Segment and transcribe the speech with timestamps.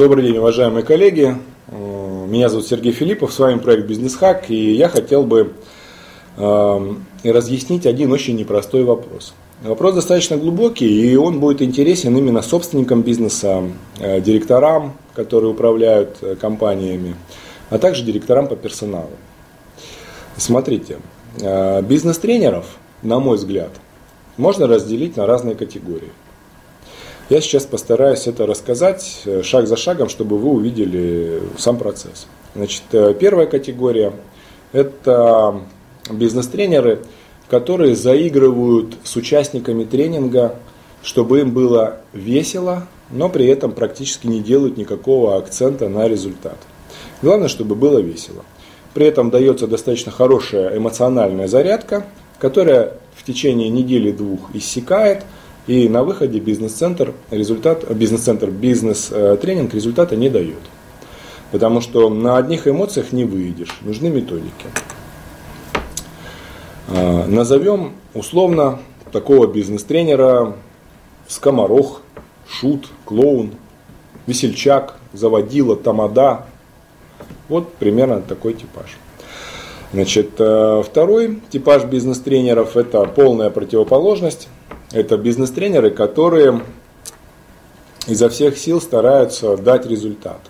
[0.00, 1.36] Добрый день, уважаемые коллеги.
[1.70, 5.52] Меня зовут Сергей Филиппов, с вами проект Бизнес Хак, и я хотел бы
[6.38, 9.34] э, разъяснить один очень непростой вопрос.
[9.62, 13.62] Вопрос достаточно глубокий, и он будет интересен именно собственникам бизнеса,
[13.98, 17.14] э, директорам, которые управляют э, компаниями,
[17.68, 19.10] а также директорам по персоналу.
[20.38, 20.96] Смотрите,
[21.42, 22.64] э, бизнес-тренеров,
[23.02, 23.72] на мой взгляд,
[24.38, 26.10] можно разделить на разные категории.
[27.30, 32.26] Я сейчас постараюсь это рассказать э, шаг за шагом, чтобы вы увидели сам процесс.
[32.56, 34.12] Значит, э, первая категория–
[34.72, 35.60] это
[36.10, 37.04] бизнес-тренеры,
[37.48, 40.56] которые заигрывают с участниками тренинга,
[41.04, 46.58] чтобы им было весело, но при этом практически не делают никакого акцента на результат.
[47.22, 48.44] Главное, чтобы было весело.
[48.92, 52.06] При этом дается достаточно хорошая эмоциональная зарядка,
[52.40, 55.22] которая в течение недели-двух иссякает–
[55.70, 60.58] и на выходе бизнес-центр результат, бизнес-центр бизнес-тренинг результата не дает.
[61.52, 64.66] Потому что на одних эмоциях не выйдешь, нужны методики.
[66.88, 68.80] А, назовем условно
[69.12, 70.56] такого бизнес-тренера
[71.28, 72.02] скоморох,
[72.48, 73.52] шут, клоун,
[74.26, 76.46] весельчак, заводила, тамада.
[77.48, 78.96] Вот примерно такой типаж.
[79.92, 84.48] Значит, э, второй типаж бизнес-тренеров– это полная противоположность.
[84.92, 86.62] Это бизнес-тренеры, которые
[88.08, 90.40] изо всех сил стараются дать результат.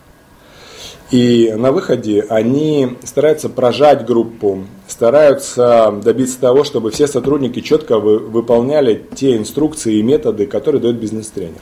[1.10, 8.18] И на выходе они стараются прожать группу, стараются добиться того, чтобы все сотрудники четко вы,
[8.18, 11.60] выполняли те инструкции и методы, которые дает бизнес-тренер.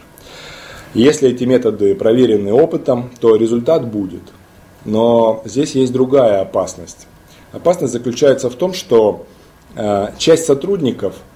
[0.95, 4.23] Если эти методы проверены опытом, то результат будет.
[4.85, 7.09] Но здесь есть другая опасность.
[7.53, 9.27] Опасность заключается в том, что
[9.75, 11.17] э, часть сотрудников–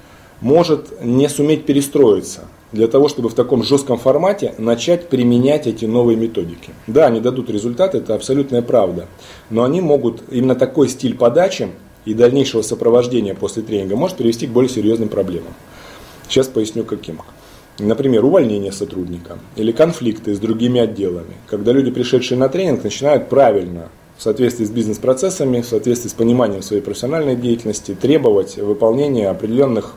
[0.42, 2.42] может не суметь перестроиться
[2.72, 6.72] для того, чтобы в таком жестком формате начать применять эти новые методики.
[6.86, 9.06] Да, они дадут результат, это абсолютная правда,
[9.50, 11.68] но они могут, именно такой стиль подачи
[12.04, 15.54] и дальнейшего сопровождения после тренинга может привести к более серьезным проблемам.
[16.28, 17.20] Сейчас поясню каким.
[17.78, 23.88] Например, увольнение сотрудника или конфликты с другими отделами, когда люди, пришедшие на тренинг, начинают правильно
[24.16, 29.94] в соответствии с бизнес-процессами, в соответствии с пониманием своей профессиональной деятельности, требовать выполнения определенных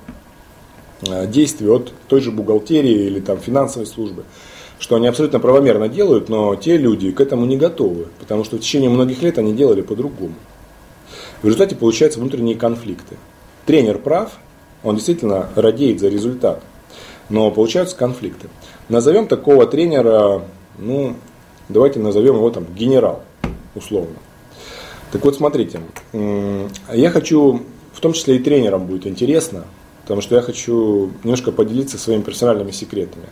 [1.28, 4.24] действий от той же бухгалтерии или там финансовой службы,
[4.80, 8.60] что они абсолютно правомерно делают, но те люди к этому не готовы, потому что в
[8.60, 10.36] течение многих лет они делали по-другому.
[11.42, 13.16] В результате получаются внутренние конфликты.
[13.66, 14.32] Тренер прав,
[14.84, 16.62] он действительно радеет за результат,
[17.30, 18.50] но получаются конфликты.
[18.90, 20.42] Назовем такого тренера,
[20.78, 21.16] ну,
[21.70, 23.24] давайте назовем его там генерал,
[23.74, 24.16] условно.
[25.12, 25.80] Так вот, смотрите,
[26.14, 27.62] я хочу,
[27.94, 29.66] в том числе и тренерам будет интересно,
[30.06, 33.26] потому что я хочу немножко поделиться своими персональными секретами.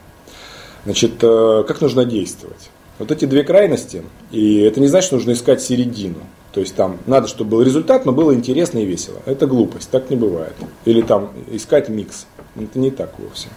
[0.85, 2.71] Значит, э, как нужно действовать?
[2.97, 6.17] Вот эти две крайности, и это не значит, что нужно искать середину.
[6.51, 9.21] То есть там надо, чтобы был результат, но было интересно и весело.
[9.25, 10.55] Это глупость, так не бывает.
[10.85, 12.25] Или там искать микс.
[12.55, 13.49] Это не так вовсе.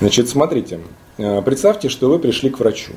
[0.00, 0.80] Значит, смотрите,
[1.16, 2.92] э, представьте, что вы пришли к врачу.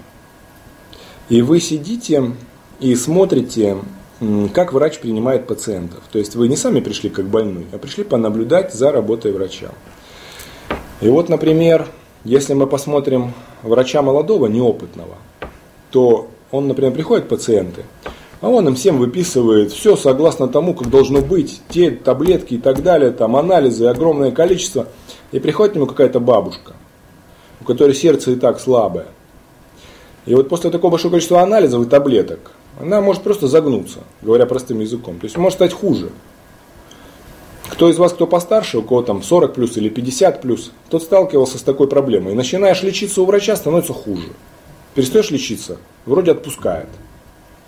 [1.30, 2.34] И вы сидите
[2.82, 3.78] и смотрите
[4.54, 6.04] как врач принимает пациентов.
[6.12, 9.70] То есть вы не сами пришли как больной, а пришли понаблюдать за работой врача.
[11.02, 11.88] И вот, например,
[12.24, 15.16] если мы посмотрим врача молодого, неопытного,
[15.92, 17.84] то он, например, приходит пациенты,
[18.42, 22.84] а он им всем выписывает все согласно тому, как должно быть, те таблетки и так
[22.84, 24.88] далее, там анализы, огромное количество.
[25.32, 26.74] И приходит к нему какая-то бабушка,
[27.62, 29.08] у которой сердце и так слабое.
[30.26, 34.82] И вот после такого большого количества анализов и таблеток, она может просто загнуться, говоря простым
[34.82, 35.20] языком.
[35.20, 36.10] То есть может стать хуже.
[37.70, 41.58] Кто из вас, кто постарше, у кого там 40 плюс или 50 плюс, тот сталкивался
[41.58, 42.34] с такой проблемой.
[42.34, 44.30] И начинаешь лечиться у врача, становится хуже.
[44.94, 46.88] Перестаешь лечиться, вроде отпускает.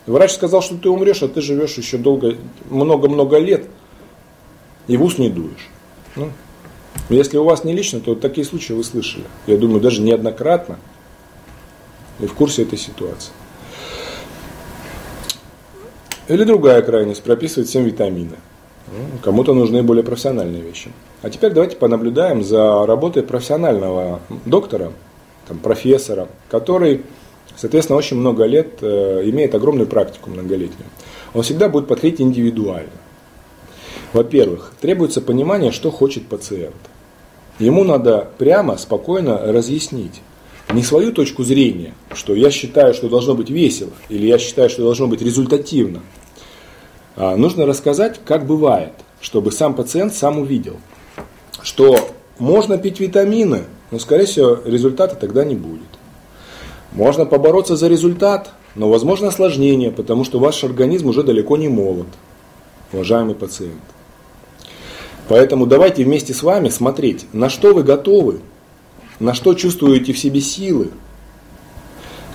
[0.06, 2.38] Врач сказал, что ты умрешь, а ты живешь еще долго,
[2.70, 3.66] много-много лет,
[4.88, 5.70] и в ус не дуешь.
[6.16, 6.32] Ну,
[7.10, 9.26] если у вас не лично, то такие случаи вы слышали.
[9.48, 10.80] Я думаю, даже неоднократно
[12.20, 13.32] и в курсе этой ситуации.
[16.28, 18.36] Или другая крайность, прописывать всем витамины.
[18.88, 20.92] Ну, кому-то нужны более профессиональные вещи.
[21.22, 24.92] А теперь давайте понаблюдаем за работой профессионального доктора,
[25.48, 27.04] там, профессора, который,
[27.56, 30.90] соответственно, очень много лет э, имеет огромную практику многолетнюю.
[31.34, 32.90] Он всегда будет подходить индивидуально.
[34.14, 36.76] Во-первых, требуется понимание, что хочет пациент.
[37.60, 40.22] Ему надо прямо, спокойно разъяснить,
[40.74, 44.84] не свою точку зрения, что я считаю, что должно быть весело, или я считаю, что
[44.84, 46.02] должно быть результативно.
[47.16, 50.78] А нужно рассказать, как бывает, чтобы сам пациент сам увидел,
[51.62, 55.88] что можно пить витамины, но, скорее всего, результата тогда не будет.
[56.92, 62.08] Можно побороться за результат, но возможно осложнение, потому что ваш организм уже далеко не молод,
[62.92, 63.82] уважаемый пациент.
[65.28, 68.40] Поэтому давайте вместе с вами смотреть, на что вы готовы,
[69.20, 70.92] на что чувствуете в себе силы,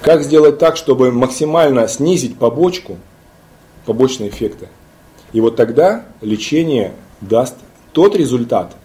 [0.03, 2.99] как сделать так, чтобы максимально снизить побочку,
[3.87, 4.69] побочные эффекты.
[5.33, 7.55] И вот тогда лечение даст
[7.93, 8.77] тот результат,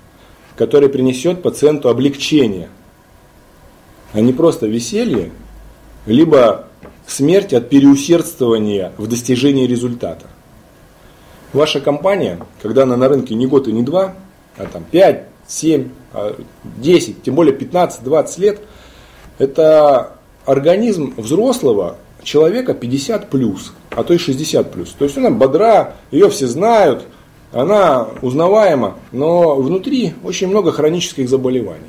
[0.56, 2.70] который принесет пациенту облегчение,
[4.14, 5.32] а не просто веселье,
[6.06, 6.68] либо
[7.06, 10.28] смерть от переусердствования в достижении результата.
[11.54, 14.16] Ваша компания, когда она на рынке не год и не два,
[14.58, 15.90] а там 5, 7,
[16.64, 18.60] 10, тем более 15, 20 лет,
[19.38, 20.14] это
[20.46, 24.96] организм взрослого человека 50 плюс, а то и 60 плюс.
[24.98, 27.06] То есть она бодра, ее все знают,
[27.52, 31.88] она узнаваема, но внутри очень много хронических заболеваний.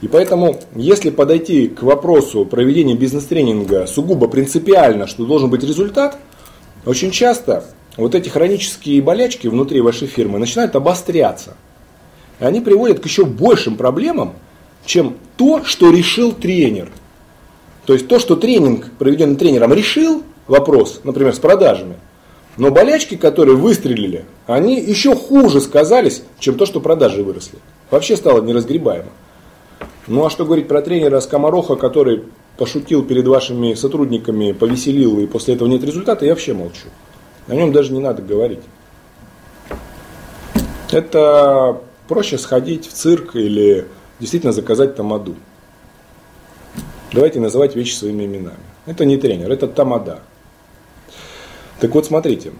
[0.00, 6.18] И поэтому, если подойти к вопросу проведения бизнес-тренинга сугубо принципиально, что должен быть результат,
[6.86, 7.64] очень часто
[7.96, 11.56] вот эти хронические болячки внутри вашей фирмы начинают обостряться.
[12.38, 14.34] Они приводят к еще большим проблемам,
[14.84, 16.90] чем то, что решил тренер.
[17.86, 21.96] То есть то, что тренинг, проведенный тренером, решил вопрос, например, с продажами,
[22.56, 27.58] но болячки, которые выстрелили, они еще хуже сказались, чем то, что продажи выросли.
[27.90, 29.10] Вообще стало неразгребаемо.
[30.06, 32.24] Ну а что говорить про тренера Скомороха, который
[32.56, 36.88] пошутил перед вашими сотрудниками, повеселил и после этого нет результата, я вообще молчу.
[37.46, 38.60] О нем даже не надо говорить.
[40.90, 43.86] Это проще сходить в цирк или
[44.18, 45.36] действительно заказать тамаду.
[47.12, 48.58] Давайте называть вещи своими именами.
[48.86, 50.20] Это не тренер, это тамада.
[51.80, 52.52] Так вот, смотрите,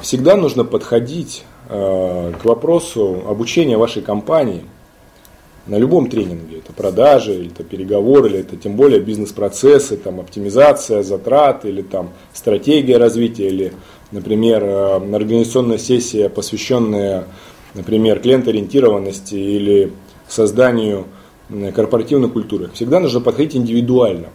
[0.00, 4.64] всегда нужно подходить э, к вопросу обучения вашей компании–
[5.66, 6.58] на любом тренинге.
[6.58, 12.10] Это продажи, или это переговоры, или это тем более бизнес-процессы, там, оптимизация затрат, или там,
[12.32, 13.72] стратегия развития, или,
[14.10, 17.26] например, э, организационная сессия, посвященная,
[17.74, 19.92] например, клиент-ориентированности или
[20.28, 21.06] созданию
[21.74, 22.70] корпоративной культуры.
[22.74, 24.28] Всегда нужно подходить индивидуально,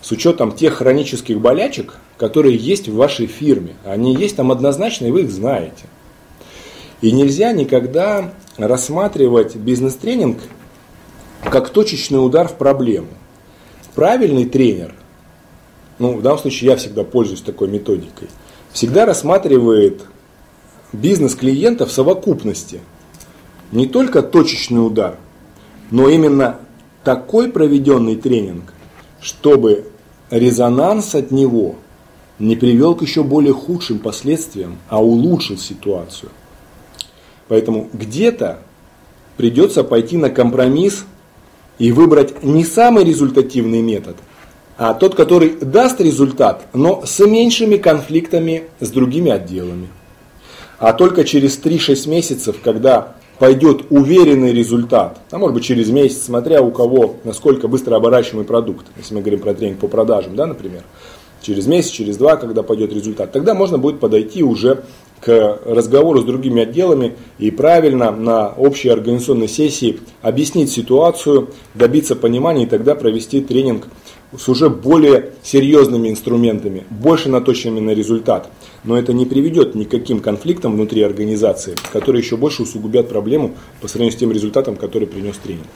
[0.00, 3.74] с учетом тех хронических болячек, которые есть в вашей фирме.
[3.84, 5.84] Они есть там однозначно, и вы их знаете.
[7.00, 10.38] И нельзя никогда рассматривать бизнес-тренинг
[11.42, 13.08] как точечный удар в проблему.
[13.94, 14.94] Правильный тренер,
[15.98, 18.28] ну в данном случае я всегда пользуюсь такой методикой,
[18.72, 20.02] всегда рассматривает
[20.94, 22.80] бизнес клиента в совокупности.
[23.72, 25.16] Не только точечный удар,
[25.90, 26.58] но именно
[27.02, 28.72] такой проведенный тренинг,
[29.20, 29.88] чтобы
[30.30, 31.76] резонанс от него
[32.38, 36.30] не привел к еще более худшим последствиям, а улучшил ситуацию.
[37.48, 38.60] Поэтому где-то
[39.36, 41.04] придется пойти на компромисс
[41.78, 44.16] и выбрать не самый результативный метод,
[44.76, 49.88] а тот, который даст результат, но с меньшими конфликтами с другими отделами.
[50.78, 56.62] А только через 3-6 месяцев, когда пойдет уверенный результат, а может быть через месяц, смотря
[56.62, 60.82] у кого, насколько быстро оборачиваемый продукт, если мы говорим про тренинг по продажам, да, например,
[61.42, 64.84] через месяц, через два, когда пойдет результат, тогда можно будет подойти уже
[65.20, 72.64] к разговору с другими отделами и правильно на общей организационной сессии объяснить ситуацию, добиться понимания
[72.64, 73.88] и тогда провести тренинг
[74.36, 78.50] с уже более серьезными инструментами, больше наточенными на результат.
[78.84, 83.54] Но это не приведет ни к каким конфликтам внутри организации, которые еще больше усугубят проблему
[83.80, 85.66] по сравнению с тем результатом, который принес тренинг.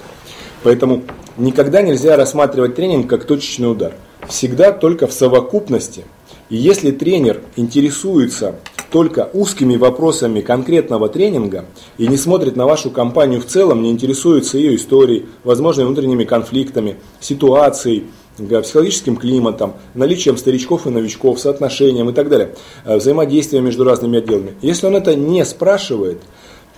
[0.63, 1.05] Поэтому
[1.37, 3.95] никогда нельзя рассматривать тренинг как точечный удар.
[4.29, 6.05] Всегда только в совокупности.
[6.51, 8.57] И если тренер интересуется
[8.91, 11.67] только узкими вопросами конкретного тренинга
[11.99, 16.97] и не смотрит на вашу компанию в целом, не интересуется ее историей, возможными внутренними конфликтами,
[17.21, 18.05] ситуацией,
[18.39, 22.55] психологическим климатом, наличием старичков и новичков, соотношением и так далее,
[22.85, 24.55] э, взаимодействием между разными отделами.
[24.63, 26.19] Если он это не спрашивает,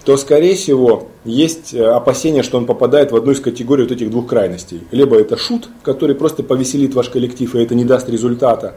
[0.05, 4.11] то, скорее всего, есть э, опасение, что он попадает в одну из категорий вот этих
[4.11, 4.83] двух крайностей.
[4.91, 8.77] Либо это шут, который просто повеселит ваш коллектив, и это не даст результата.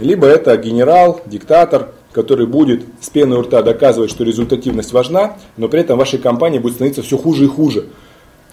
[0.00, 5.68] Либо это генерал, диктатор, который будет с пеной у рта доказывать, что результативность важна, но
[5.68, 7.86] при этом вашей компании будет становиться все хуже и хуже.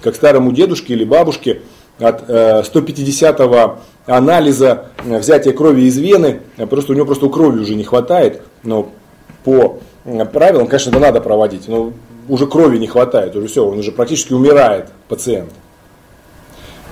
[0.02, 1.62] Как старому дедушке или бабушке
[2.00, 7.62] от 150-го э, анализа э, взятия крови из вены, э, просто у него просто крови
[7.62, 8.92] уже не хватает, но
[9.44, 9.80] по
[10.34, 11.94] правилам, конечно, это надо проводить, но
[12.28, 15.52] уже крови не хватает, уже все, он уже практически умирает, пациент.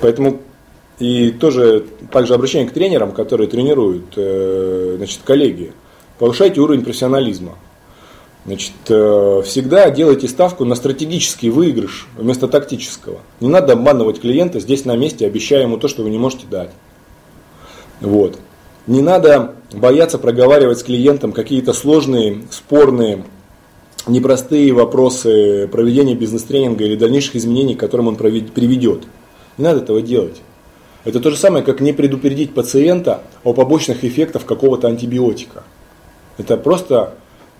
[0.01, 0.39] Поэтому
[0.99, 5.73] и тоже также обращение к тренерам, которые тренируют значит, коллеги.
[6.19, 7.53] Повышайте уровень профессионализма.
[8.45, 13.19] Значит, э, всегда делайте ставку на стратегический выигрыш вместо тактического.
[13.39, 16.71] Не надо обманывать клиента здесь на месте, обещая ему то, что вы не можете дать.
[18.01, 18.37] Вот.
[18.85, 23.23] Не надо бояться проговаривать с клиентом какие-то сложные, спорные,
[24.07, 29.03] непростые вопросы проведения бизнес-тренинга или дальнейших изменений, к которым он приведет.
[29.57, 30.41] Не надо этого делать.
[31.05, 35.63] Это то же самое, как не предупредить пациента о побочных эффектах какого-то антибиотика.
[36.37, 37.13] Это просто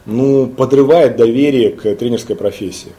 [0.06, 2.92] ну, подрывает доверие к тренерской профессии.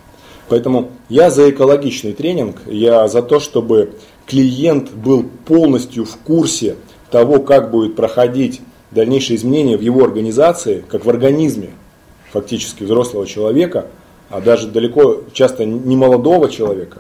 [0.49, 3.95] Поэтому я за экологичный тренинг, я за то, чтобы
[4.27, 6.77] клиент был полностью в курсе
[7.11, 11.71] того, как будет проходить дальнейшие изменения в его организации, как в организме
[12.31, 13.87] фактически взрослого человека,
[14.29, 16.99] а даже далеко часто не молодого человека,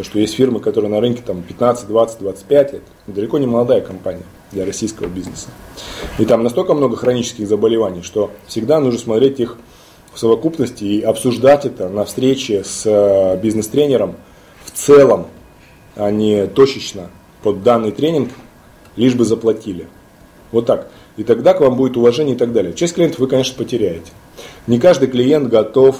[0.00, 3.82] потому что есть фирмы, которые на рынке там 15, 20, 25 лет, далеко не молодая
[3.82, 5.48] компания для российского бизнеса.
[6.18, 9.58] И там настолько много хронических заболеваний, что всегда нужно смотреть их
[10.14, 14.16] в совокупности и обсуждать это на встрече с э, бизнес-тренером
[14.64, 15.26] в целом,
[15.96, 17.10] а не точечно
[17.42, 18.30] под данный тренинг,
[18.96, 19.86] лишь бы заплатили.
[20.50, 20.90] Вот так.
[21.18, 22.72] И тогда к вам будет уважение и так далее.
[22.72, 24.12] Часть клиентов вы, конечно, потеряете.
[24.66, 25.98] Не каждый клиент готов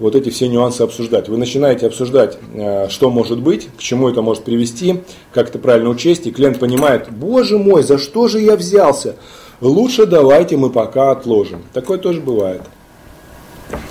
[0.00, 1.28] вот эти все нюансы обсуждать.
[1.28, 5.02] Вы начинаете обсуждать, э, что может быть, к чему это может привести,
[5.32, 9.16] как это правильно учесть, и клиент понимает, боже мой, за что же я взялся?
[9.60, 11.62] Лучше давайте мы пока отложим.
[11.74, 12.62] Такое тоже бывает.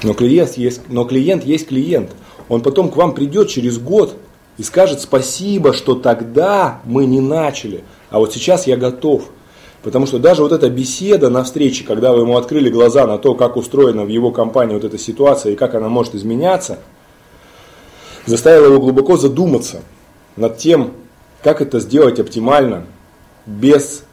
[0.04, 2.10] Но клиент есть, но клиент есть клиент.
[2.50, 4.16] Он потом к вам придет через год
[4.58, 9.30] и скажет спасибо, что тогда мы не начали, а вот сейчас я готов.
[9.82, 13.34] Потому что даже вот эта беседа на встрече, когда вы ему открыли глаза на то,
[13.34, 16.80] как устроена в его компании вот эта ситуация и как она может изменяться,
[18.26, 19.82] заставила его глубоко задуматься
[20.36, 20.92] над тем,
[21.42, 22.86] как это сделать оптимально,
[23.46, 24.04] без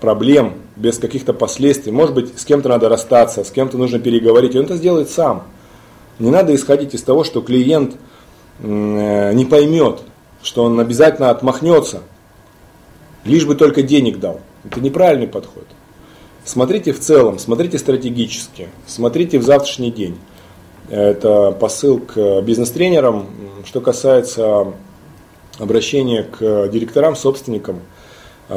[0.00, 1.92] проблем, без каких-то последствий.
[1.92, 4.54] Может быть, с кем-то надо расстаться, с кем-то нужно переговорить.
[4.54, 5.44] И он это сделает сам.
[6.18, 7.96] Не надо исходить из того, что клиент
[8.60, 10.00] э, не поймет,
[10.42, 12.00] что он обязательно отмахнется,
[13.24, 14.40] лишь бы только денег дал.
[14.64, 15.66] Это неправильный подход.
[16.44, 20.18] Смотрите в целом, смотрите стратегически, смотрите в завтрашний день.
[20.88, 23.26] Это посыл к бизнес-тренерам.
[23.64, 24.72] Что касается
[25.58, 27.80] обращения к директорам, собственникам–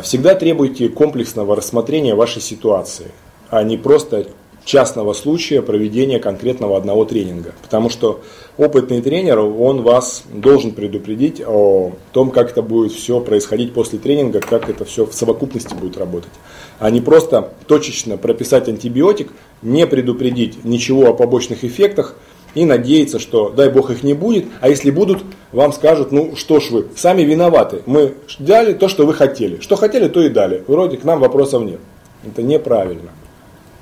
[0.02, 3.12] всегда требуйте комплексного рассмотрения вашей ситуации,
[3.50, 4.28] а не просто
[4.66, 7.54] частного случая проведения конкретного одного тренинга.
[7.62, 8.22] Потому что
[8.58, 14.42] опытный тренер, он вас должен предупредить о том, как это будет все происходить после тренинга,
[14.42, 16.32] как это все в совокупности будет работать.
[16.80, 19.32] А не просто точечно прописать антибиотик,
[19.62, 22.16] не предупредить ничего о побочных эффектах,
[22.56, 26.62] и надеяться, что дай бог их не будет, а если будут, вам скажут, ну что
[26.62, 29.60] ж вы, сами виноваты, мы дали то, что вы хотели.
[29.60, 30.64] Что хотели, то и дали.
[30.66, 31.82] Вроде к нам вопросов нет.
[32.26, 33.12] Это неправильно.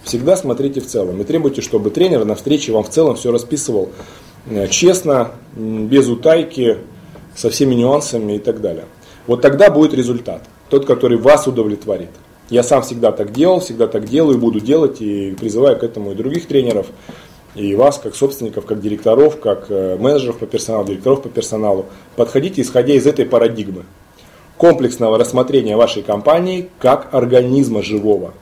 [0.03, 3.89] Всегда смотрите в целом и требуйте, чтобы тренер на встрече вам в целом все расписывал
[4.47, 6.79] э, честно, без утайки,
[7.35, 8.85] со всеми нюансами и так далее.
[9.27, 12.09] Вот тогда будет результат, тот, который вас удовлетворит.
[12.49, 16.11] Я сам всегда так делал, всегда так делаю и буду делать, и призываю к этому
[16.11, 16.87] и других тренеров
[17.55, 22.61] и вас, как собственников, как директоров, как э, менеджеров по персоналу, директоров по персоналу, подходите,
[22.61, 23.85] исходя из этой парадигмы
[24.57, 28.33] комплексного рассмотрения вашей компании как организма живого.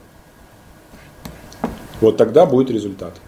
[2.01, 3.21] Вот тогда будет результат.